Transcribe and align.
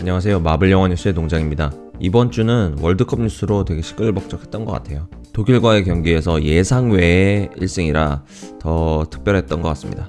안녕하세요. 0.00 0.40
마블 0.40 0.70
영화 0.70 0.88
뉴스의 0.88 1.12
동장입니다. 1.12 1.72
이번 1.98 2.30
주는 2.30 2.74
월드컵 2.80 3.20
뉴스로 3.20 3.66
되게 3.66 3.82
시끌벅적했던 3.82 4.64
것 4.64 4.72
같아요. 4.72 5.08
독일과의 5.34 5.84
경기에서 5.84 6.42
예상 6.42 6.90
외의 6.90 7.50
1승이라 7.58 8.22
더 8.58 9.04
특별했던 9.10 9.60
것 9.60 9.68
같습니다. 9.68 10.08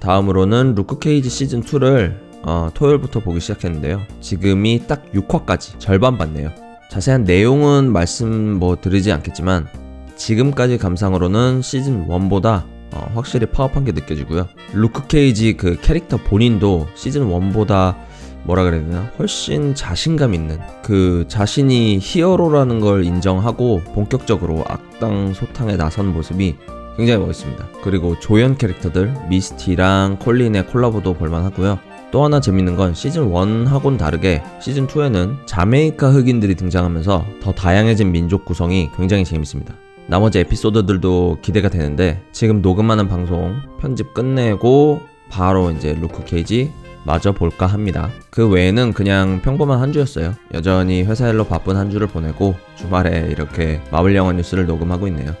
다음으로는 0.00 0.74
루크 0.74 0.98
케이지 0.98 1.30
시즌 1.30 1.62
2를 1.62 2.14
어, 2.42 2.68
토요일부터 2.74 3.20
보기 3.20 3.40
시작했는데요. 3.40 4.02
지금이 4.20 4.82
딱 4.86 5.10
6화까지 5.14 5.78
절반 5.78 6.18
봤네요. 6.18 6.50
자세한 6.90 7.24
내용은 7.24 7.90
말씀 7.90 8.58
뭐 8.58 8.76
드리지 8.78 9.12
않겠지만 9.12 9.66
지금까지 10.14 10.76
감상으로는 10.76 11.62
시즌 11.62 12.06
1보다 12.06 12.64
어, 12.92 13.10
확실히 13.14 13.46
파워한 13.46 13.86
게 13.86 13.92
느껴지고요. 13.92 14.46
루크 14.74 15.06
케이지 15.06 15.54
그 15.54 15.80
캐릭터 15.80 16.18
본인도 16.18 16.86
시즌 16.94 17.26
1보다 17.30 17.96
뭐라 18.44 18.64
그래야 18.64 18.82
되나 18.82 19.10
훨씬 19.18 19.74
자신감 19.74 20.34
있는 20.34 20.58
그 20.82 21.24
자신이 21.28 21.98
히어로라는 22.00 22.80
걸 22.80 23.04
인정하고 23.04 23.82
본격적으로 23.94 24.64
악당 24.66 25.32
소탕에 25.32 25.76
나선 25.76 26.12
모습이 26.12 26.56
굉장히 26.96 27.24
멋있습니다. 27.24 27.68
그리고 27.82 28.18
조연 28.20 28.56
캐릭터들 28.56 29.14
미스티랑 29.28 30.18
콜린의 30.20 30.66
콜라보도 30.66 31.14
볼만하고요. 31.14 31.78
또 32.10 32.24
하나 32.24 32.40
재밌는 32.40 32.76
건 32.76 32.92
시즌 32.92 33.30
1하고는 33.32 33.96
다르게 33.96 34.42
시즌 34.60 34.86
2에는 34.86 35.46
자메이카 35.46 36.10
흑인들이 36.10 36.54
등장하면서 36.56 37.24
더 37.40 37.52
다양해진 37.52 38.12
민족 38.12 38.44
구성이 38.44 38.90
굉장히 38.96 39.24
재밌습니다. 39.24 39.74
나머지 40.08 40.40
에피소드들도 40.40 41.38
기대가 41.40 41.70
되는데 41.70 42.22
지금 42.32 42.60
녹음하는 42.60 43.08
방송 43.08 43.54
편집 43.80 44.12
끝내고 44.12 45.00
바로 45.30 45.70
이제 45.70 45.96
루크 45.98 46.24
케이지 46.26 46.70
마저 47.04 47.32
볼까 47.32 47.66
합니다. 47.66 48.10
그 48.30 48.48
외에는 48.48 48.92
그냥 48.92 49.40
평범한 49.42 49.80
한 49.80 49.92
주였어요. 49.92 50.34
여전히 50.54 51.02
회사 51.02 51.28
일로 51.28 51.44
바쁜 51.44 51.76
한 51.76 51.90
주를 51.90 52.06
보내고 52.06 52.54
주말에 52.76 53.28
이렇게 53.30 53.80
마블 53.90 54.14
영화 54.14 54.32
뉴스를 54.32 54.66
녹음하고 54.66 55.08
있네요. 55.08 55.34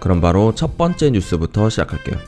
그럼 0.00 0.20
바로 0.20 0.54
첫 0.54 0.78
번째 0.78 1.10
뉴스부터 1.10 1.70
시작할게요. 1.70 2.18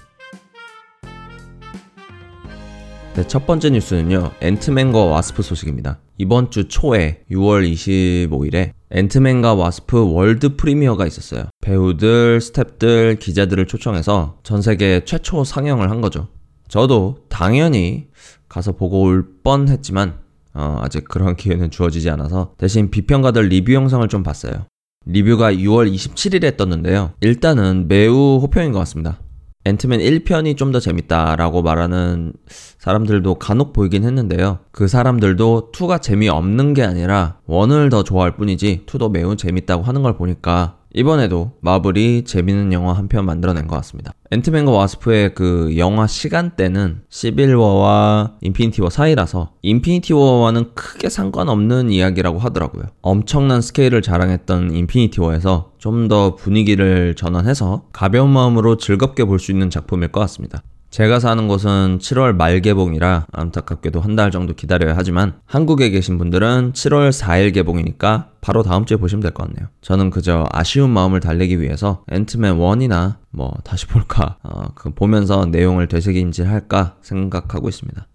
네, 3.15 3.27
첫 3.27 3.47
번째 3.47 3.71
뉴스는요. 3.71 4.31
앤트맨과 4.41 5.05
와스프 5.05 5.43
소식입니다. 5.43 5.99
이번 6.19 6.51
주 6.51 6.69
초에 6.69 7.23
6월 7.31 7.71
25일에 7.71 8.73
앤트맨과 8.91 9.55
와스프 9.55 10.13
world 10.13 10.57
premiere가 10.57 11.07
있었어요. 11.07 11.45
배우들, 11.61 12.39
스탭들, 12.39 13.19
기자들을 13.19 13.67
초청해서 13.67 14.39
전 14.43 14.63
세계 14.63 15.05
최초 15.05 15.45
상영을 15.45 15.91
한 15.91 16.01
거죠. 16.01 16.29
저도 16.71 17.17
당연히 17.29 18.07
가서 18.49 18.73
보고 18.73 19.03
올 19.03 19.27
뻔했지만 19.43 20.15
어, 20.55 20.79
아직 20.81 21.05
그런 21.05 21.35
기회는 21.37 21.71
주어지지 21.71 22.09
않아서 22.11 22.55
대신 22.57 22.91
비평가들 22.91 23.43
리뷰 23.49 23.75
영상을 23.75 24.07
좀 24.09 24.23
봤어요. 24.23 24.67
리뷰가 25.07 25.53
6월 25.53 25.93
27일에 25.93 26.57
떴는데요. 26.57 27.13
일단은 27.21 27.89
매우 27.89 28.39
호평인 28.39 28.73
것 28.73 28.79
같습니다. 28.81 29.19
앤트맨 29.65 30.01
1편이 30.01 30.57
좀 30.57 30.73
더 30.73 30.81
재밌다라고 30.81 31.63
말하는 31.63 32.33
사람들도 32.79 33.35
간혹 33.35 33.73
보이긴 33.73 34.05
했는데요. 34.05 34.61
그 34.71 34.89
사람들도 34.89 35.73
2가 35.73 36.01
재미없는 36.01 36.73
게 36.75 36.83
아니라 36.83 37.39
1을 37.49 37.91
더 37.91 38.03
좋아할 38.05 38.37
뿐이지 38.37 38.85
2도 38.87 39.11
매우 39.11 39.37
재밌다고 39.37 39.83
하는 39.83 40.03
걸 40.03 40.17
보니까 40.17 40.79
이번에도 40.95 41.53
마블이 41.61 42.25
재밌는 42.25 42.73
영화 42.73 42.93
한 42.93 43.09
편 43.09 43.25
만들어낸 43.25 43.67
것 43.67 43.77
같습니다. 43.77 44.13
앤트맨과 44.31 44.71
와스프의 44.71 45.35
그 45.35 45.75
영화 45.77 46.07
시간대는 46.07 47.03
시빌워와 47.09 48.37
인피니티워 48.41 48.89
사이라서 48.91 49.53
인피니티워와는 49.63 50.75
크게 50.75 51.09
상관없는 51.09 51.91
이야기라고 51.91 52.39
하더라고요. 52.39 52.85
엄청난 53.03 53.61
스케일을 53.61 54.03
자랑했던 54.03 54.73
인피니티워에서 54.75 55.73
좀 55.79 56.09
더 56.09 56.35
분위기를 56.37 57.15
전환해서 57.17 57.85
가벼운 57.93 58.31
마음으로 58.31 58.77
즐겁게 58.77 59.25
볼 59.25 59.39
수 59.39 59.51
있는 59.53 59.71
작품일 59.71 60.09
것 60.13 60.21
같습니다. 60.21 60.63
제가 60.91 61.21
사는 61.21 61.47
곳은 61.47 61.99
7월 62.01 62.35
말 62.35 62.61
개봉이라 62.61 63.27
안타깝게도 63.31 64.01
한 64.01 64.17
달 64.17 64.33
정도 64.33 64.55
기다려야 64.55 64.97
하지만 64.97 65.35
한국에 65.47 65.91
계신 65.91 66.19
분들은 66.19 66.73
7월 66.73 67.11
4일 67.13 67.55
개봉이니까 67.55 68.31
바로 68.41 68.65
다음 68.65 68.85
주에 68.85 68.97
보시면 68.97 69.23
될 69.23 69.33
것 69.33 69.47
같네요. 69.47 69.69
저는 69.83 70.11
그저 70.11 70.47
아쉬운 70.51 70.91
마음을 70.91 71.21
달래기 71.21 71.61
위해서 71.61 72.05
앤트맨 72.11 72.59
1이나 72.59 73.19
뭐 73.31 73.55
다시 73.63 73.87
볼까 73.87 74.39
어, 74.43 74.73
그 74.75 74.91
보면서 74.91 75.47
내용을 75.47 75.87
되새김질할까 75.87 76.97
생각하고 77.03 77.69
있습니다. 77.69 78.09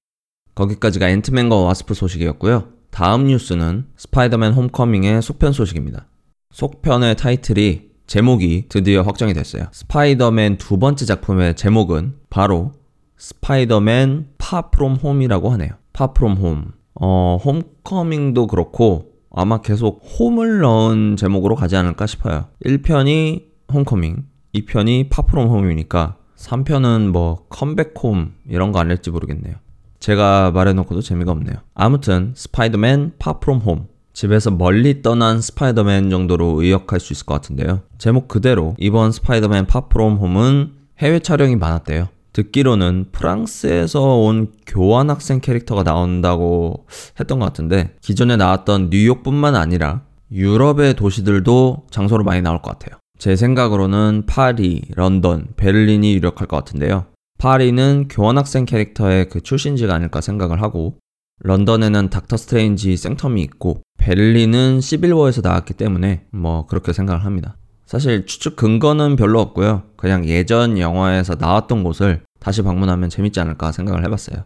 거기까지가 0.56 1.10
앤트맨과 1.10 1.56
와스프 1.56 1.94
소식이었고요. 1.94 2.68
다음 2.92 3.28
뉴스는 3.28 3.86
스파이더맨 3.96 4.52
홈커밍의 4.54 5.22
속편 5.22 5.54
소식입니다. 5.54 6.08
속편의 6.52 7.16
타이틀이 7.16 7.95
제목이 8.08 8.66
드디어 8.70 9.02
확정이 9.02 9.34
됐어요. 9.34 9.66
스파이더맨 9.72 10.58
두 10.58 10.78
번째 10.78 11.06
작품의 11.06 11.56
제목은 11.56 12.16
바로 12.30 12.74
스파이더맨 13.18 14.28
Far 14.38 14.62
From 14.62 14.96
Home이라고 14.96 15.50
하네요. 15.52 15.72
Far 15.94 16.11
From 16.11 16.34
Home. 16.34 16.72
어, 16.94 17.38
Homecoming도 17.44 18.48
그렇고 18.48 19.12
아마 19.32 19.60
계속 19.62 20.02
홈을 20.20 20.60
넣은 20.60 21.16
제목으로 21.18 21.56
가지 21.56 21.76
않을까 21.76 22.06
싶어요. 22.06 22.46
1편이 22.66 23.44
Homecoming, 23.74 24.26
2편이 24.54 25.10
Far 25.10 25.27
From 25.27 25.50
Home이니까 25.50 26.18
3편은 26.38 27.10
뭐 27.10 27.46
Come 27.50 27.72
Back 27.72 27.94
Home 28.02 28.34
이런 28.48 28.72
거 28.72 28.80
아닐지 28.80 29.12
모르겠네요. 29.12 29.56
제가 30.00 30.52
말해놓고도 30.52 31.02
재미가 31.02 31.32
없네요. 31.32 31.58
아무튼 31.74 32.34
스파이더맨 32.36 33.14
Far 33.18 33.36
From 33.36 33.60
Home 33.60 33.88
집에서 34.16 34.50
멀리 34.50 35.02
떠난 35.02 35.42
스파이더맨 35.42 36.10
정도로 36.10 36.62
의역할 36.62 37.02
수 37.02 37.12
있을 37.12 37.26
것 37.26 37.34
같은데요. 37.36 37.82
제목 37.98 38.30
그대로 38.30 38.76
이번 38.80 39.12
스파이더맨 39.12 39.68
Far 39.68 39.88
From 39.88 40.16
Home은 40.16 40.72
해외 41.00 41.20
촬영이 41.20 41.58
많았대요. 41.58 42.08
듣기로는 42.32 43.08
프랑스에서 43.12 44.02
온 44.02 44.54
교환학생 44.66 45.42
캐릭터가 45.42 45.84
나온다고 45.84 46.86
했던 47.20 47.40
것 47.40 47.46
같은데 47.46 47.94
기존에 48.02 48.38
나왔던 48.38 48.90
뉴욕뿐만 48.90 49.56
아니라 49.56 50.02
유럽의 50.32 50.96
도시들도 50.96 51.88
장소로 51.92 52.24
많이 52.24 52.42
나올 52.42 52.62
것 52.62 52.72
같아요. 52.72 52.98
제 53.18 53.36
생각으로는 53.36 54.24
파리, 54.28 54.82
런던, 54.96 55.48
베를린이 55.58 56.14
유력할 56.16 56.48
것 56.48 56.56
같은데요. 56.58 57.06
파리는 57.38 58.08
교환학생 58.10 58.64
캐릭터의 58.66 59.28
그 59.28 59.42
출신지가 59.42 59.94
아닐까 59.94 60.22
생각을 60.22 60.62
하고 60.62 60.98
런던에는 61.40 62.10
닥터 62.10 62.38
스트레인지 62.38 62.96
생텀이 62.96 63.40
있고 63.40 63.82
베를린은 63.98 64.82
시빌워에서 64.82 65.42
나왔기 65.42 65.74
때문에 65.74 66.26
뭐 66.32 66.66
그렇게 66.66 66.94
생각을 66.94 67.26
합니다. 67.26 67.58
사실 67.86 68.26
추측 68.26 68.56
근거는 68.56 69.16
별로 69.16 69.40
없고요. 69.42 69.84
그냥 69.96 70.26
예전 70.26 70.80
영화에서 70.80 71.36
나왔던 71.36 71.84
곳을 71.84 72.22
다시 72.40 72.62
방문하면 72.62 73.10
재밌지 73.10 73.40
않을까 73.40 73.72
생각을 73.72 74.04
해봤어요. 74.06 74.44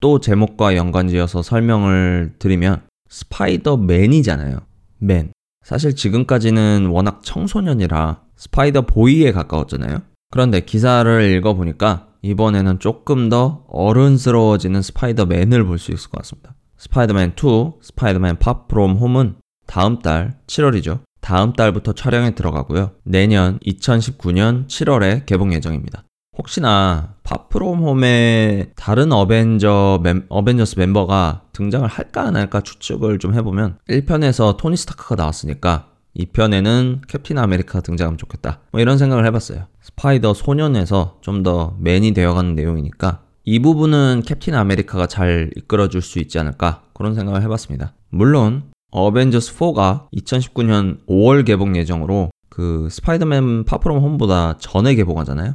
또 0.00 0.18
제목과 0.18 0.76
연관지어서 0.76 1.42
설명을 1.42 2.34
드리면 2.38 2.82
스파이더맨이잖아요. 3.08 4.60
Man. 4.98 5.32
사실 5.64 5.94
지금까지는 5.94 6.86
워낙 6.86 7.20
청소년이라 7.22 8.22
Spider 8.36 8.82
Boy에 8.82 9.32
가까웠잖아요. 9.32 10.02
그런데 10.30 10.60
기사를 10.60 11.22
읽어보니까 11.32 12.08
이번에는 12.22 12.78
조금 12.78 13.28
더 13.28 13.64
어른스러워지는 13.68 14.82
스파이더맨을 14.82 15.64
볼 15.64 15.78
수 15.78 15.92
있을 15.92 16.10
것 16.10 16.18
같습니다. 16.18 16.54
스파이더맨 16.76 17.32
2, 17.36 17.72
스파이더맨 17.82 18.38
Far 18.38 18.68
From 18.68 18.96
Home은 18.96 19.36
다음 19.66 19.98
달 20.00 20.38
7월이죠. 20.46 21.00
다음 21.20 21.52
달부터 21.52 21.92
촬영에 21.92 22.34
들어가고요. 22.34 22.92
내년 23.04 23.58
2019년 23.60 24.66
7월에 24.66 25.26
개봉 25.26 25.52
예정입니다. 25.52 26.04
혹시나 26.38 27.14
Far 27.22 27.47
From 27.47 27.80
Home에 27.82 28.70
다른 28.74 29.12
어벤져 29.12 30.00
멤, 30.02 30.24
어벤져스 30.30 30.78
멤버가 30.78 31.42
등장을 31.52 31.86
할까 31.86 32.22
안 32.22 32.36
할까 32.36 32.62
추측을 32.62 33.18
좀 33.18 33.34
해보면 33.34 33.76
1편에서 33.90 34.56
토니 34.56 34.76
스타크가 34.78 35.16
나왔으니까 35.16 35.89
2편에는 36.16 37.00
캡틴 37.06 37.38
아메리카가 37.38 37.80
등장하면 37.80 38.18
좋겠다. 38.18 38.60
뭐 38.72 38.80
이런 38.80 38.98
생각을 38.98 39.24
해봤어요. 39.26 39.66
스파이더 39.82 40.34
소년에서 40.34 41.18
좀 41.20 41.42
더 41.42 41.76
man이 41.78 42.12
되어가는 42.12 42.54
내용이니까 42.54 43.22
이 43.44 43.58
부분은 43.60 44.22
캡틴 44.26 44.54
아메리카가 44.54 45.06
잘 45.06 45.50
이끌어줄 45.56 46.02
수 46.02 46.18
있지 46.18 46.38
않을까 46.38 46.82
그런 46.92 47.14
생각을 47.14 47.42
해봤습니다. 47.42 47.94
물론 48.10 48.64
어벤져스 48.90 49.56
4가 49.56 50.08
2019년 50.16 50.98
5월 51.06 51.46
개봉 51.46 51.76
예정으로 51.76 52.30
그 52.50 52.88
스파이더맨 52.90 53.64
Far 53.64 53.79
From 53.79 53.98
Home보다 53.98 54.58
전에 54.58 54.94
개봉하잖아요. 54.96 55.54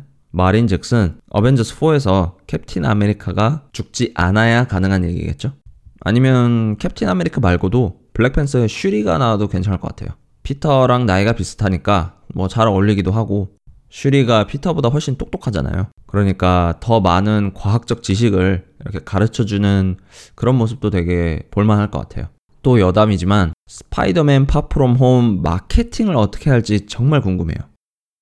즉슨 0.68 1.18
어벤져스 1.30 1.78
4에서 1.78 2.36
캡틴 2.48 2.86
아메리카가 2.86 3.68
죽지 3.74 4.12
않아야 4.16 4.66
가능한 4.66 5.06
얘기겠죠? 5.06 5.54
아니면 6.02 6.78
캡틴 6.78 7.08
아메리카 7.10 7.40
말고도 7.42 8.00
블랙팬서의 8.14 8.68
슈리가 8.70 9.18
나와도 9.18 9.48
괜찮을 9.48 9.80
것 9.80 9.90
같아요. 9.90 10.16
피터랑 10.46 11.06
나이가 11.06 11.34
비슷하니까 11.34 12.14
뭐 12.34 12.48
잘 12.48 12.68
어울리기도 12.68 13.12
하고 13.12 13.50
슈리가 13.90 14.46
피터보다 14.48 14.90
훨씬 14.90 15.18
똑똑하잖아요. 15.18 15.88
그러니까 16.06 16.76
더 16.80 17.00
많은 17.00 17.54
과학적 17.54 18.04
지식을 18.04 18.66
이렇게 18.82 19.00
가르쳐 19.04 19.46
주는 19.46 19.98
그런 20.36 20.56
모습도 20.56 20.90
되게 20.90 21.44
볼만할 21.52 21.92
것 21.92 22.00
같아요. 22.00 22.28
또 22.62 22.80
여담이지만 22.80 23.54
스파이더맨 23.68 24.48
Far 24.48 24.69
From 24.69 24.96
Home 24.96 25.42
마케팅을 25.42 26.16
어떻게 26.16 26.50
할지 26.50 26.88
정말 26.88 27.22
궁금해요. 27.22 27.58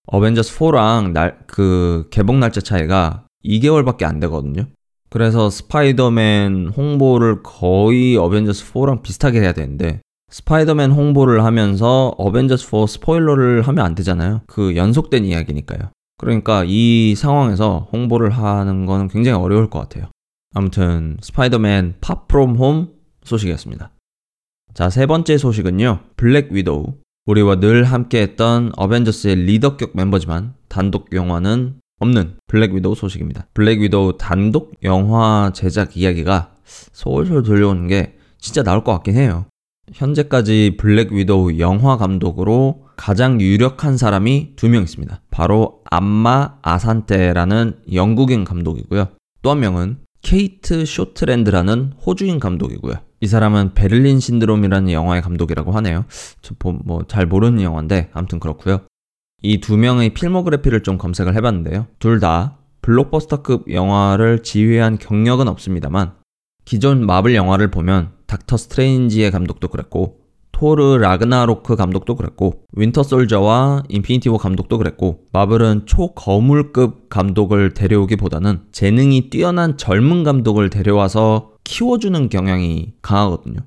어벤져스 0.08 0.58
4랑 0.58 1.12
날, 1.12 1.40
그 1.48 2.08
개봉 2.12 2.40
날짜 2.40 2.62
차이가 2.62 3.26
2개월밖에 3.46 4.04
안 4.04 4.20
되거든요. 4.22 4.68
그래서 5.10 5.50
스파이더맨 5.50 6.74
홍보를 6.76 7.42
거의 7.44 8.18
어벤져스 8.18 8.74
4랑 8.74 9.02
비슷하게 9.02 9.42
해야 9.42 9.54
되는데 9.54 10.02
스파이더맨 10.34 10.90
홍보를 10.94 11.44
하면서 11.44 12.16
어벤져스 12.18 12.68
4 12.68 12.88
스포일러를 12.88 13.62
하면 13.68 13.86
안 13.86 13.94
되잖아요. 13.94 14.42
그 14.48 14.76
연속된 14.76 15.26
이야기니까요. 15.26 15.92
그러니까 16.18 16.64
이 16.66 17.14
상황에서 17.16 17.88
홍보를 17.94 18.32
하는 18.32 18.88
거는 18.88 19.10
굉장히 19.10 19.38
어려울 19.38 19.70
것 19.70 19.78
같아요. 19.78 20.10
아무튼 20.56 21.18
스파이더맨 21.22 21.98
Far 22.02 22.25
From 22.25 22.56
Home 22.56 22.88
소식이었습니다. 23.24 23.92
자, 24.74 24.90
세 24.90 25.06
번째 25.06 25.38
소식은요. 25.38 26.00
블랙 26.18 26.52
위도우. 26.52 26.96
우리와 27.28 27.60
늘 27.60 27.84
함께했던 27.84 28.72
어벤져스의 28.76 29.36
리더격 29.36 29.92
멤버지만 29.94 30.56
단독 30.68 31.14
영화는 31.14 31.76
없는 32.00 32.38
블랙 32.48 32.74
위도우 32.74 32.96
소식입니다. 32.96 33.46
블랙 33.54 33.82
위도우 33.82 34.18
단독 34.18 34.74
영화 34.82 35.52
제작 35.54 35.96
이야기가 35.96 36.56
솔솔 36.66 37.44
들려오는 37.44 37.88
게 37.88 38.18
진짜 38.40 38.64
나올 38.64 38.84
것 38.84 38.94
같긴 38.94 39.16
해요. 39.16 39.46
현재까지 39.92 40.78
블랙 40.80 41.12
위도우 41.12 41.60
영화 41.60 41.98
감독으로 41.98 42.86
가장 42.96 43.42
유력한 43.42 43.98
사람이 43.98 44.54
두 44.56 44.70
명 44.70 44.84
있습니다. 44.84 45.22
바로 45.30 45.82
암마 45.90 46.60
아산테라는 46.62 47.80
영국인 47.94 48.44
감독이고요. 48.46 49.10
또 49.42 49.52
한 49.52 49.60
명은 49.60 49.98
케이트 50.22 50.86
쇼트랜드라는 50.86 51.94
호주인 52.06 52.40
감독이고요. 52.40 52.94
이 53.20 53.28
사람은 53.28 53.74
베를린 53.74 54.20
신드롬이라는 54.22 54.92
영화의 54.92 55.22
감독이라고 55.22 55.72
하네요. 55.74 56.06
저 56.42 56.56
뭐 56.86 57.04
잘 57.08 57.26
모르는 57.26 57.62
영화인데 57.62 58.10
아무튼 58.14 58.40
그렇고요. 58.40 58.82
이 59.42 59.60
두 59.60 59.76
명의 59.78 60.14
필모그래피를 60.14 60.84
좀 60.84 60.98
검색을 60.98 61.36
해봤는데요. 61.36 61.88
둘 62.00 62.20
다 62.22 62.58
블록버스터급 62.82 63.72
영화를 63.72 64.44
지휘한 64.44 64.98
경력은 64.98 65.48
없습니다만 65.50 66.14
기존 66.66 67.06
마블 67.06 67.36
영화를 67.36 67.70
보면 67.70 68.12
닥터 68.34 68.58
스트레인지의 68.58 69.30
감독도 69.30 69.68
그랬고 69.68 70.18
토르 70.52 70.98
라그나로크 70.98 71.76
감독도 71.76 72.16
그랬고 72.16 72.64
윈터 72.72 73.04
솔저와 73.04 73.84
인피니티 73.90 74.30
워 74.30 74.40
감독도 74.40 74.80
그랬고 74.80 75.26
마블은 75.32 75.84
초거물급 75.86 77.10
감독을 77.10 77.76
데려오기보다는 77.76 78.62
재능이 78.72 79.30
뛰어난 79.30 79.78
젊은 79.78 80.24
감독을 80.24 80.72
데려와서 80.72 81.52
키워주는 81.64 82.30
경향이 82.30 82.94
강하거든요. 83.04 83.60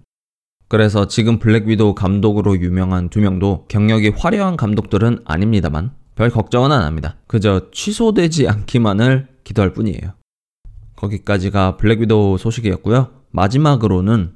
그래서 0.67 1.07
지금 1.07 1.39
블랙 1.39 1.69
위도우 1.69 1.95
감독으로 1.95 2.59
유력한 2.58 3.08
두 3.09 3.21
명도 3.21 3.67
경력이 3.69 4.15
화려한 4.17 4.57
감독들은 4.57 5.21
아닙니다만 5.25 5.93
별 6.17 6.29
걱정은 6.31 6.73
안 6.73 6.83
합니다. 6.83 7.17
그저 7.29 7.71
취소되지 7.71 8.49
않기만을 8.49 9.29
기도할 9.45 9.73
뿐이에요. 9.75 10.15
거기까지가 10.97 11.77
블랙 11.77 12.01
위도우 12.01 12.39
소식이었고요. 12.39 13.11
마지막으로는 13.31 14.36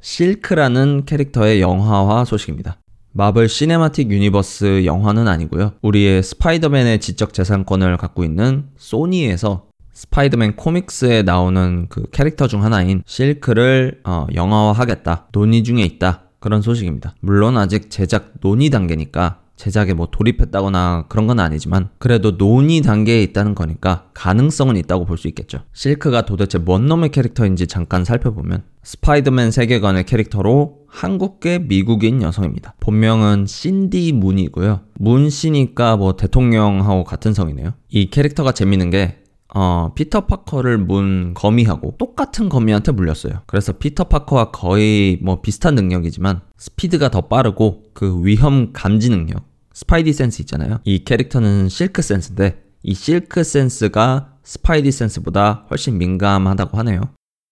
실크라는 0.00 1.04
캐릭터의 1.06 1.60
영화화 1.60 2.24
소식입니다. 2.24 2.76
마블 3.12 3.48
시네마틱 3.48 4.10
유니버스 4.10 4.84
영화는 4.84 5.26
아니고요. 5.26 5.72
우리의 5.82 6.22
스파이더맨의 6.22 7.00
지적 7.00 7.32
재산권을 7.34 7.96
갖고 7.96 8.24
있는 8.24 8.66
소니에서 8.76 9.66
스파이더맨 9.92 10.56
코믹스에 10.56 11.22
나오는 11.22 11.86
그 11.88 12.04
캐릭터 12.12 12.46
중 12.46 12.62
하나인 12.64 13.02
실크를 13.04 14.00
어, 14.04 14.26
영화화하겠다. 14.34 15.28
논의 15.32 15.64
중에 15.64 15.82
있다. 15.82 16.22
그런 16.38 16.62
소식입니다. 16.62 17.14
물론 17.20 17.58
아직 17.58 17.90
제작 17.90 18.32
논의 18.40 18.70
단계니까 18.70 19.40
제작에 19.60 19.92
뭐 19.92 20.08
돌입했다거나 20.10 21.04
그런 21.10 21.26
건 21.26 21.38
아니지만 21.38 21.90
그래도 21.98 22.38
논의 22.38 22.80
단계에 22.80 23.22
있다는 23.22 23.54
거니까 23.54 24.06
가능성은 24.14 24.76
있다고 24.76 25.04
볼 25.04 25.20
수 25.20 25.28
있겠죠. 25.28 25.58
실크가 25.74 26.24
도대체 26.24 26.56
뭔 26.56 26.86
놈의 26.86 27.10
캐릭터인지 27.10 27.66
잠깐 27.66 28.06
살펴보면 28.06 28.62
스파이더맨 28.82 29.50
세계관의 29.50 30.06
캐릭터로 30.06 30.78
한국계 30.88 31.58
미국인 31.58 32.22
여성입니다. 32.22 32.74
본명은 32.80 33.44
신디 33.46 34.12
문이고요. 34.12 34.80
문 34.94 35.28
씨니까 35.28 35.98
뭐 35.98 36.16
대통령하고 36.16 37.04
같은 37.04 37.34
성이네요. 37.34 37.74
이 37.90 38.08
캐릭터가 38.08 38.52
재밌는 38.52 38.88
게 38.88 39.18
어, 39.52 39.92
피터 39.94 40.26
파커를 40.26 40.78
문 40.78 41.34
거미하고 41.34 41.96
똑같은 41.98 42.48
거미한테 42.48 42.92
물렸어요. 42.92 43.42
그래서 43.46 43.72
피터 43.72 44.04
파커와 44.04 44.52
거의 44.52 45.18
뭐 45.22 45.42
비슷한 45.42 45.74
능력이지만 45.74 46.40
스피드가 46.56 47.10
더 47.10 47.22
빠르고 47.22 47.82
그 47.92 48.24
위험 48.24 48.72
감지 48.72 49.10
능력, 49.10 49.49
스파이디 49.80 50.12
센스 50.12 50.42
있잖아요. 50.42 50.80
이 50.84 51.04
캐릭터는 51.04 51.70
실크 51.70 52.02
센스인데 52.02 52.62
이 52.82 52.92
실크 52.92 53.42
센스가 53.42 54.34
스파이디 54.42 54.92
센스보다 54.92 55.64
훨씬 55.70 55.96
민감하다고 55.96 56.76
하네요. 56.78 57.00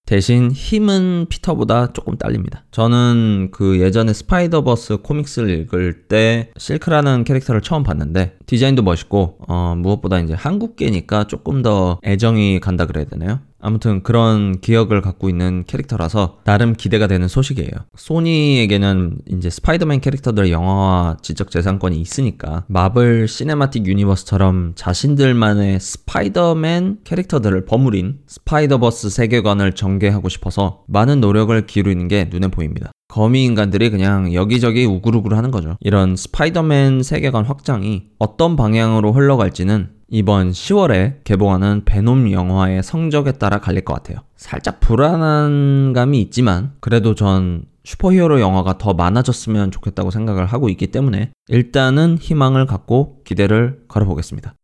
대신 0.04 0.50
힘은 0.50 1.26
피터보다 1.30 1.94
조금 1.94 2.18
딸립니다. 2.18 2.64
저는 2.70 3.48
그 3.50 3.80
예전에 3.80 4.12
스파이더버스 4.12 4.98
코믹스를 4.98 5.48
읽을 5.50 6.06
때 6.08 6.50
실크라는 6.58 7.24
캐릭터를 7.24 7.62
처음 7.62 7.82
봤는데 7.82 8.36
디자인도 8.44 8.82
멋있고 8.82 9.38
어, 9.48 9.74
무엇보다 9.78 10.20
이제 10.20 10.34
한국계니까 10.34 11.28
조금 11.28 11.62
더 11.62 11.98
애정이 12.04 12.60
간다 12.60 12.84
그래야 12.84 13.06
되나요? 13.06 13.40
아무튼 13.60 14.02
그런 14.02 14.60
기억을 14.60 15.00
갖고 15.00 15.28
있는 15.28 15.64
캐릭터라서 15.66 16.38
나름 16.44 16.74
기대가 16.74 17.06
되는 17.06 17.26
소식이에요. 17.28 17.70
소니에게는 17.96 19.18
이제 19.30 19.50
스파이더맨 19.50 20.00
캐릭터들 20.00 20.50
영화화 20.50 21.16
지적 21.22 21.50
재산권이 21.50 22.00
있으니까 22.00 22.64
마블 22.68 23.26
시네마틱 23.28 23.86
유니버스처럼 23.86 24.72
자신들만의 24.76 25.80
스파이더맨 25.80 26.98
캐릭터들을 27.04 27.64
버무린 27.64 28.18
스파이더버스 28.26 29.10
세계관을 29.10 29.72
전개하고 29.72 30.28
싶어서 30.28 30.84
많은 30.86 31.20
노력을 31.20 31.66
기울이는 31.66 32.08
게 32.08 32.28
눈에 32.30 32.48
보입니다. 32.48 32.92
거미 33.08 33.44
인간들이 33.44 33.90
그냥 33.90 34.34
여기저기 34.34 34.84
우글우글 34.84 35.36
하는 35.36 35.50
거죠. 35.50 35.76
이런 35.80 36.14
스파이더맨 36.14 37.02
세계관 37.02 37.44
확장이 37.46 38.04
어떤 38.18 38.54
방향으로 38.54 39.12
흘러갈지는 39.12 39.97
이번 40.10 40.52
10월에 40.52 41.22
개봉하는 41.24 41.82
베놈 41.84 42.32
영화의 42.32 42.82
성적에 42.82 43.32
따라 43.32 43.60
갈릴 43.60 43.84
것 43.84 43.92
같아요. 43.94 44.18
살짝 44.36 44.80
불안한 44.80 45.92
감이 45.92 46.20
있지만 46.22 46.72
그래도 46.80 47.14
전 47.14 47.64
슈퍼히어로 47.84 48.40
영화가 48.40 48.78
더 48.78 48.94
많아졌으면 48.94 49.70
좋겠다고 49.70 50.10
생각을 50.10 50.46
하고 50.46 50.68
있기 50.70 50.88
때문에 50.88 51.30
일단은 51.48 52.18
희망을 52.18 52.66
갖고 52.66 53.22
기대를 53.24 53.84
걸어보겠습니다. 53.88 54.54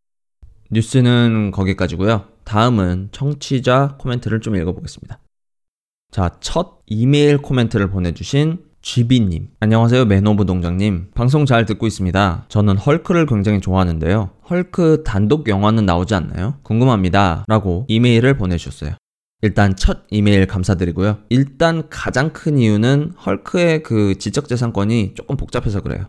뉴스는 0.71 1.51
거기까지고요. 1.51 2.25
다음은 2.45 3.11
청취자 3.13 3.97
코멘트를 3.99 4.41
좀 4.41 4.57
읽어보겠습니다. 4.57 5.19
자, 6.11 6.37
첫 6.41 6.81
이메일 6.87 7.39
코멘트를 7.39 7.91
보내주신 7.91 8.59
쥐비님. 8.85 9.49
안녕하세요, 9.61 10.05
매너부 10.05 10.45
농장님. 10.45 11.13
방송 11.15 11.47
잘 11.47 11.65
듣고 11.65 11.87
있습니다. 11.87 12.45
저는 12.51 12.77
헐크를 12.77 13.25
굉장히 13.25 13.63
좋아하는데요. 13.63 14.31
헐크 14.49 15.05
단독 15.07 15.49
영화는 15.49 15.87
나오지 15.87 16.15
않나요? 16.15 16.59
궁금합니다. 16.63 17.47
라고 17.49 17.87
이메일을 17.89 18.37
보내주셨어요. 18.37 18.91
일단 19.41 19.75
첫 19.75 20.01
이메일 20.11 20.47
감사드리고요. 20.47 21.17
일단 21.31 21.89
가장 21.89 22.35
큰 22.35 22.59
이유는 22.59 23.15
헐크의 23.25 23.83
그 23.83 24.19
지적재산권이 24.19 25.15
조금 25.15 25.39
복잡해서 25.39 25.81
그래요. 25.81 26.05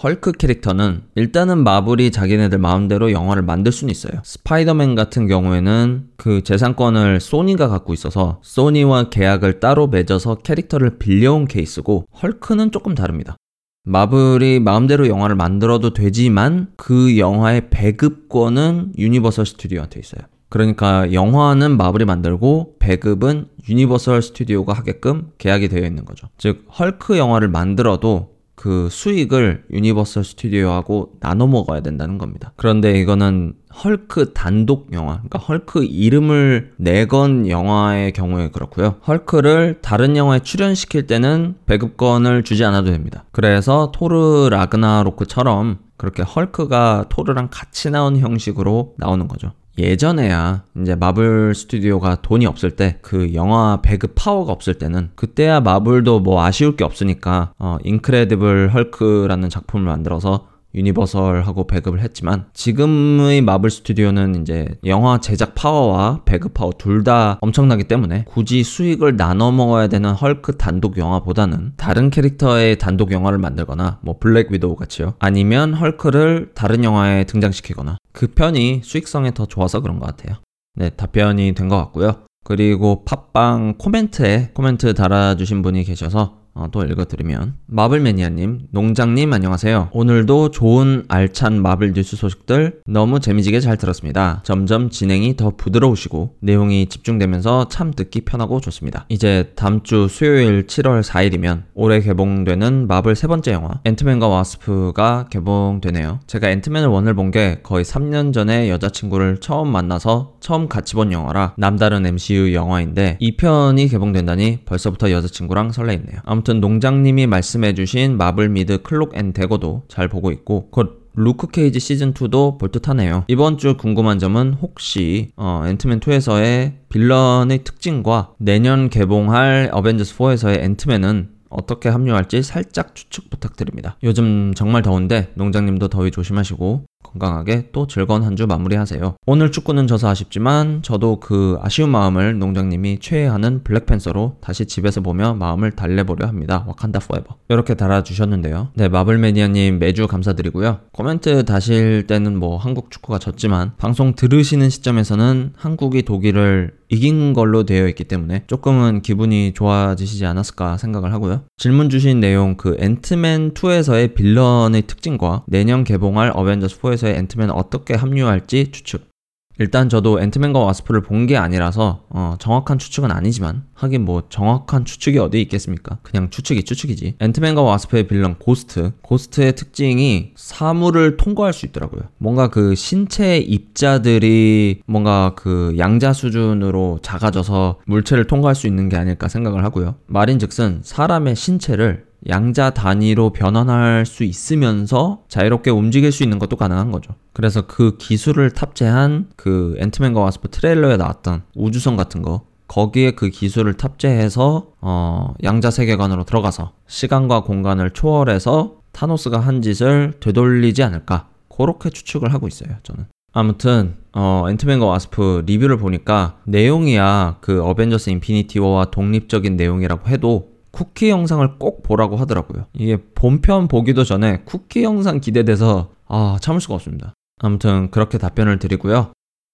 헐크 0.00 0.32
캐릭터는 0.32 1.02
일단은 1.14 1.62
마블이 1.64 2.10
자기네들 2.10 2.58
마음대로 2.58 3.12
영화를 3.12 3.42
만들 3.42 3.72
수는 3.72 3.90
있어요. 3.90 4.20
스파이더맨 4.24 4.94
같은 4.94 5.26
경우에는 5.26 6.08
그 6.16 6.42
재산권을 6.42 7.20
소니가 7.20 7.68
갖고 7.68 7.92
있어서 7.92 8.40
소니와 8.42 9.10
계약을 9.10 9.60
따로 9.60 9.86
맺어서 9.86 10.36
캐릭터를 10.36 10.98
빌려온 10.98 11.46
케이스고 11.46 12.06
헐크는 12.22 12.72
조금 12.72 12.94
다릅니다. 12.94 13.36
마블이 13.84 14.60
마음대로 14.60 15.08
영화를 15.08 15.36
만들어도 15.36 15.92
되지만 15.92 16.68
그 16.76 17.18
영화의 17.18 17.68
배급권은 17.70 18.94
유니버설 18.96 19.44
스튜디오한테 19.44 20.00
있어요. 20.00 20.22
그러니까 20.48 21.12
영화는 21.12 21.76
마블이 21.76 22.04
만들고 22.04 22.76
배급은 22.78 23.46
유니버설 23.68 24.22
스튜디오가 24.22 24.72
하게끔 24.72 25.32
계약이 25.38 25.68
되어 25.68 25.86
있는 25.86 26.04
거죠. 26.04 26.28
즉 26.38 26.66
헐크 26.78 27.18
영화를 27.18 27.48
만들어도 27.48 28.31
그 28.62 28.86
수익을 28.92 29.64
유니버설 29.72 30.22
스튜디오하고 30.22 31.14
나눠 31.18 31.48
먹어야 31.48 31.80
된다는 31.80 32.16
겁니다. 32.16 32.52
그런데 32.54 32.92
이거는 33.00 33.54
헐크 33.82 34.34
단독 34.34 34.92
영화, 34.92 35.14
그러니까 35.14 35.40
헐크 35.40 35.82
이름을 35.82 36.70
내건 36.76 37.48
영화의 37.48 38.12
경우에 38.12 38.50
그렇고요. 38.50 38.98
헐크를 39.04 39.80
다른 39.82 40.16
영화에 40.16 40.38
출연시킬 40.44 41.08
때는 41.08 41.56
배급권을 41.66 42.44
주지 42.44 42.64
않아도 42.64 42.92
됩니다. 42.92 43.24
그래서 43.32 43.90
토르 43.92 44.48
라그나로크처럼 44.50 45.80
그렇게 45.96 46.22
헐크가 46.22 47.06
토르랑 47.08 47.48
같이 47.50 47.90
나온 47.90 48.16
형식으로 48.16 48.94
나오는 48.96 49.26
거죠. 49.26 49.50
예전에야 49.78 50.64
이제 50.80 50.94
마블 50.94 51.54
스튜디오가 51.54 52.16
돈이 52.20 52.46
없을 52.46 52.72
때 52.72 52.98
그 53.02 53.34
영화 53.34 53.80
배급 53.82 54.12
파워가 54.14 54.52
없을 54.52 54.74
때는 54.74 55.10
그때야 55.14 55.60
마블도 55.60 56.20
뭐 56.20 56.42
아쉬울 56.42 56.76
게 56.76 56.84
없으니까 56.84 57.52
어 57.58 57.78
인크레디블 57.84 58.72
헐크라는 58.74 59.48
작품을 59.48 59.86
만들어서 59.86 60.48
유니버설하고 60.74 61.66
배급을 61.66 62.00
했지만 62.00 62.46
지금의 62.54 63.42
마블 63.42 63.70
스튜디오는 63.70 64.40
이제 64.42 64.68
영화 64.84 65.18
제작 65.20 65.54
파워와 65.54 66.22
배급 66.24 66.54
파워 66.54 66.72
둘 66.76 67.02
다 67.02 67.38
엄청나기 67.40 67.84
때문에 67.84 68.24
굳이 68.28 68.62
수익을 68.62 69.16
나눠 69.16 69.50
먹어야 69.50 69.88
되는 69.88 70.12
헐크 70.12 70.56
단독 70.56 70.98
영화보다는 70.98 71.72
다른 71.76 72.10
캐릭터의 72.10 72.78
단독 72.78 73.10
영화를 73.10 73.38
만들거나 73.38 73.98
뭐 74.02 74.18
블랙 74.20 74.52
위도우 74.52 74.76
같이요. 74.76 75.14
아니면 75.18 75.74
헐크를 75.74 76.52
다른 76.54 76.84
영화에 76.84 77.24
등장시키거나. 77.24 77.98
그 78.12 78.28
편이 78.28 78.82
수익성에 78.84 79.32
더 79.34 79.46
좋아서 79.46 79.80
그런 79.80 79.98
것 79.98 80.06
같아요. 80.06 80.36
네 80.76 80.90
답변이 80.90 81.52
된 81.54 81.68
것 81.68 81.76
같고요. 81.78 82.18
그리고 82.44 83.04
팟빵 83.04 83.74
코멘트에 83.78 84.50
코멘트 84.54 84.94
달아주신 84.94 85.62
분이 85.62 85.84
계셔서 85.84 86.41
어, 86.54 86.68
또 86.70 86.84
읽어드리면 86.84 87.54
마블매니아님, 87.66 88.68
농장님 88.72 89.32
안녕하세요. 89.32 89.88
오늘도 89.92 90.50
좋은 90.50 91.04
알찬 91.08 91.62
마블 91.62 91.94
뉴스 91.94 92.14
소식들 92.14 92.80
너무 92.86 93.20
재미지게 93.20 93.60
잘 93.60 93.78
들었습니다. 93.78 94.42
점점 94.44 94.90
진행이 94.90 95.36
더 95.36 95.56
부드러우시고 95.56 96.36
내용이 96.40 96.86
집중되면서 96.90 97.68
참 97.68 97.90
듣기 97.90 98.20
편하고 98.22 98.60
좋습니다. 98.60 99.06
이제 99.08 99.52
다음 99.56 99.82
주 99.82 100.08
수요일 100.08 100.66
7월 100.66 101.02
4일이면 101.02 101.62
올해 101.72 102.00
개봉되는 102.00 102.86
마블 102.86 103.16
세 103.16 103.26
번째 103.28 103.52
영화 103.52 103.80
앤트맨과 103.84 104.28
와스프가 104.28 105.28
개봉되네요. 105.30 106.20
제가 106.26 106.50
앤트맨을 106.50 106.88
원을 106.88 107.14
본 107.14 107.32
게 107.32 107.60
거의 107.62 107.82
3년 107.82 108.34
전에 108.34 108.68
여자친구를 108.68 109.38
처음 109.40 109.68
만나서 109.72 110.34
처음 110.40 110.68
같이 110.68 110.94
본 110.94 111.12
영화라 111.12 111.54
남다른 111.56 112.04
MCU 112.04 112.52
영화인데 112.52 113.16
이 113.20 113.36
편이 113.38 113.88
개봉된다니 113.88 114.58
벌써부터 114.66 115.10
여자친구랑 115.12 115.72
설레있네요. 115.72 116.20
튼 116.44 116.60
농장님이 116.60 117.26
말씀해주신 117.26 118.16
마블 118.16 118.48
미드 118.48 118.82
클록 118.82 119.16
앤 119.16 119.32
대거도 119.32 119.84
잘 119.88 120.08
보고 120.08 120.32
있고 120.32 120.68
곧 120.70 121.02
루크 121.14 121.48
케이지 121.48 121.78
시즌2도 121.78 122.58
볼 122.58 122.70
듯하네요. 122.70 123.24
이번 123.28 123.58
주 123.58 123.76
궁금한 123.76 124.18
점은 124.18 124.54
혹시 124.54 125.30
어, 125.36 125.62
앤트맨2에서의 125.66 126.72
빌런의 126.88 127.64
특징과 127.64 128.32
내년 128.38 128.88
개봉할 128.88 129.70
어벤져스4에서의 129.72 130.62
앤트맨은 130.62 131.28
어떻게 131.50 131.90
합류할지 131.90 132.42
살짝 132.42 132.94
추측 132.94 133.28
부탁드립니다. 133.28 133.96
요즘 134.02 134.54
정말 134.54 134.82
더운데 134.82 135.30
농장님도 135.34 135.88
더위 135.88 136.10
조심하시고 136.10 136.86
건강하게 137.02 137.68
또 137.72 137.86
즐거운 137.86 138.22
한 138.22 138.32
주 138.32 138.46
마무리하세요. 138.46 139.16
오늘 139.26 139.52
축구는 139.52 139.86
져서 139.86 140.08
아쉽지만 140.08 140.80
저도 140.82 141.20
그 141.20 141.58
아쉬운 141.60 141.90
마음을 141.90 142.38
농장님이 142.38 142.98
최애하는 143.00 143.62
블랙팬서로 143.62 144.36
다시 144.40 144.64
집에서 144.64 145.02
보며 145.02 145.34
마음을 145.34 145.72
달래보려 145.72 146.26
합니다. 146.26 146.64
Wakanda 146.66 147.00
forever. 147.00 147.36
이렇게 147.50 147.74
달아주셨는데요. 147.74 148.68
네, 148.72 148.88
마블매니아님 148.88 149.78
매주 149.78 150.06
감사드리고요. 150.06 150.78
코멘트 150.92 151.44
다실 151.44 152.06
때는 152.06 152.38
뭐 152.38 152.56
한국 152.56 152.90
축구가 152.90 153.18
졌지만 153.18 153.72
방송 153.76 154.14
들으시는 154.14 154.70
시점에서는 154.70 155.52
한국이 155.56 156.02
독일을 156.04 156.72
이긴 156.88 157.32
걸로 157.32 157.64
되어 157.64 157.88
있기 157.88 158.04
때문에 158.04 158.44
조금은 158.48 159.00
기분이 159.00 159.52
좋아지시지 159.54 160.26
않았을까 160.26 160.76
생각을 160.76 161.12
하고요. 161.14 161.40
질문 161.56 161.88
주신 161.88 162.20
내용 162.20 162.56
그 162.58 162.76
앤트맨 162.78 163.54
2에서의 163.54 164.14
빌런의 164.14 164.82
특징과 164.82 165.44
내년 165.46 165.84
개봉할 165.84 166.32
어벤져스 166.34 166.78
4 166.82 166.91
에서의 166.92 167.16
앤트맨 167.16 167.50
어떻게 167.50 167.94
합류할지 167.94 168.70
추측. 168.72 169.10
일단 169.58 169.90
저도 169.90 170.18
앤트맨과 170.20 170.58
와스프를 170.58 171.02
본 171.02 171.26
게 171.26 171.36
아니라서 171.36 172.04
어, 172.08 172.36
정확한 172.38 172.78
추측은 172.78 173.10
아니지만 173.12 173.64
하긴 173.74 174.04
뭐 174.04 174.22
정확한 174.30 174.86
추측이 174.86 175.18
어디 175.18 175.42
있겠습니까? 175.42 175.98
그냥 176.02 176.30
추측이 176.30 176.64
추측이지. 176.64 177.16
앤트맨과 177.20 177.60
와스프의 177.60 178.08
빌런 178.08 178.38
고스트. 178.38 178.92
고스트의 179.02 179.54
특징이 179.54 180.32
사물을 180.36 181.18
통과할 181.18 181.52
수 181.52 181.66
있더라고요. 181.66 182.02
뭔가 182.16 182.48
그 182.48 182.74
신체 182.74 183.36
입자들이 183.38 184.80
뭔가 184.86 185.34
그 185.36 185.74
양자 185.78 186.12
수준으로 186.14 187.00
작아져서 187.02 187.80
물체를 187.86 188.26
통과할 188.26 188.54
수 188.54 188.66
있는 188.66 188.88
게 188.88 188.96
아닐까 188.96 189.28
생각을 189.28 189.64
하고요. 189.64 189.96
말인즉슨 190.06 190.80
사람의 190.82 191.36
신체를 191.36 192.06
양자 192.28 192.70
단위로 192.70 193.30
변환할 193.30 194.06
수 194.06 194.24
있으면서 194.24 195.22
자유롭게 195.28 195.70
움직일 195.70 196.12
수 196.12 196.22
있는 196.22 196.38
것도 196.38 196.56
가능한 196.56 196.92
거죠. 196.92 197.14
그래서 197.32 197.66
그 197.66 197.96
기술을 197.98 198.50
탑재한 198.50 199.28
그 199.36 199.76
앤트맨과 199.78 200.20
와스프 200.20 200.48
트레일러에 200.50 200.96
나왔던 200.96 201.42
우주선 201.54 201.96
같은 201.96 202.22
거 202.22 202.42
거기에 202.68 203.10
그 203.10 203.28
기술을 203.28 203.74
탑재해서 203.74 204.68
어 204.80 205.34
양자 205.42 205.70
세계관으로 205.70 206.24
들어가서 206.24 206.72
시간과 206.86 207.42
공간을 207.42 207.90
초월해서 207.90 208.76
타노스가 208.92 209.40
한 209.40 209.60
짓을 209.60 210.14
되돌리지 210.20 210.82
않을까. 210.82 211.28
그렇게 211.54 211.90
추측을 211.90 212.32
하고 212.32 212.48
있어요 212.48 212.70
저는. 212.82 213.06
아무튼 213.34 213.96
어 214.14 214.46
앤트맨과 214.48 214.86
와스프 214.86 215.44
리뷰를 215.46 215.76
보니까 215.78 216.38
내용이야. 216.44 217.38
그 217.40 217.62
어벤져스 217.62 218.10
인피니티 218.10 218.58
워와 218.58 218.86
독립적인 218.86 219.56
내용이라고 219.56 220.08
해도 220.08 220.51
쿠키 220.72 221.10
영상을 221.10 221.58
꼭 221.58 221.82
보라고 221.82 222.16
하더라고요. 222.16 222.66
이게 222.72 222.96
본편 223.14 223.68
보기도 223.68 224.04
전에 224.04 224.42
쿠키 224.44 224.82
영상 224.82 225.20
기대돼서 225.20 225.90
아 226.08 226.38
참을 226.40 226.60
수가 226.60 226.74
없습니다. 226.74 227.14
아무튼 227.40 227.90
그렇게 227.90 228.18
답변을 228.18 228.58
드리고요. 228.58 229.12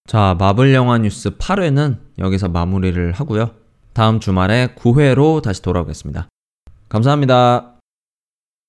자 0.09 0.37
마블 0.39 0.73
영화 0.75 0.97
뉴스 0.99 1.37
8회는 1.37 1.99
여기서 2.19 2.49
마무리를 2.49 3.13
하고요. 3.13 3.51
다음 3.93 4.21
주말에 4.21 4.75
9회로 4.77 5.43
다시 5.43 5.61
돌아오겠습니다. 5.61 6.29
감사합니다. 6.89 7.78